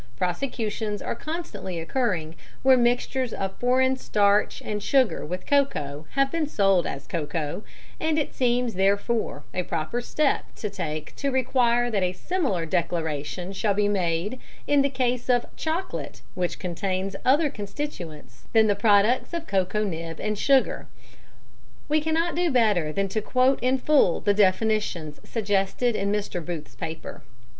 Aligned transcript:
Prosecutions 0.17 0.99
are 1.03 1.13
constantly 1.13 1.79
occurring 1.79 2.33
where 2.63 2.75
mixtures 2.75 3.33
of 3.35 3.55
foreign 3.57 3.97
starch 3.97 4.59
and 4.65 4.81
sugar 4.81 5.23
with 5.23 5.45
cocoa 5.45 6.07
have 6.13 6.31
been 6.31 6.47
sold 6.47 6.87
as 6.87 7.05
'cocoa,' 7.05 7.61
and 7.99 8.17
it 8.17 8.33
seems, 8.33 8.73
therefore, 8.73 9.43
a 9.53 9.61
proper 9.61 10.01
step 10.01 10.45
to 10.55 10.71
take 10.71 11.15
to 11.17 11.29
require 11.29 11.91
that 11.91 12.01
a 12.01 12.13
similar 12.13 12.65
declaration 12.65 13.53
shall 13.53 13.75
be 13.75 13.87
made 13.87 14.39
in 14.65 14.81
the 14.81 14.89
case 14.89 15.29
of 15.29 15.45
'chocolate' 15.55 16.21
which 16.33 16.57
contains 16.57 17.15
other 17.23 17.51
constituents 17.51 18.45
than 18.53 18.65
the 18.65 18.73
products 18.73 19.35
of 19.35 19.45
cocoa 19.45 19.83
nib 19.83 20.19
and 20.19 20.35
sugar." 20.39 20.87
We 21.87 22.01
cannot 22.01 22.33
do 22.33 22.49
better 22.49 22.91
than 22.91 23.07
quote 23.07 23.59
in 23.61 23.77
full 23.77 24.19
the 24.19 24.33
definitions 24.33 25.21
suggested 25.23 25.95
in 25.95 26.11
Mr. 26.11 26.43
Booth's 26.43 26.73
paper. 26.73 27.21